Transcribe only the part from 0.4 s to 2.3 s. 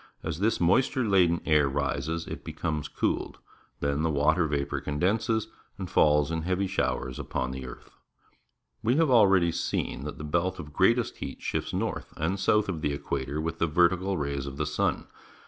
moisture laden air rises,